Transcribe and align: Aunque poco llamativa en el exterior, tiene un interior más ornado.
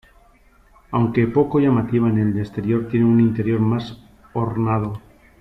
Aunque 0.89 1.27
poco 1.27 1.59
llamativa 1.59 2.09
en 2.09 2.17
el 2.17 2.39
exterior, 2.39 2.87
tiene 2.89 3.05
un 3.05 3.19
interior 3.19 3.59
más 3.59 4.01
ornado. 4.33 4.99